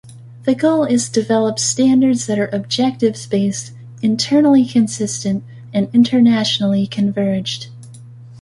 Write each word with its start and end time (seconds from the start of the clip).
The 0.45 0.55
goal 0.55 0.85
is 0.85 1.09
develop 1.09 1.59
standards 1.59 2.25
that 2.25 2.39
are 2.39 2.49
objectives-based, 2.51 3.71
internally 4.01 4.65
consistent, 4.65 5.43
and 5.75 5.89
internationally 5.93 6.87
converged. 6.87 7.67